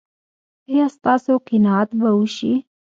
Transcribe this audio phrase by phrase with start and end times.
[0.69, 2.53] ایا ستاسو قناعت به وشي؟